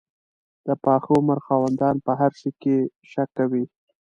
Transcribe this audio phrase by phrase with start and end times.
[0.67, 2.49] د پاخه عمر خاوندان په هر شي
[3.11, 3.63] شک کوي.